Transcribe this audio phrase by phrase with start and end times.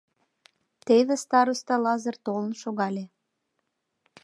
[0.85, 3.05] Теве староста Лазыр толын шогале.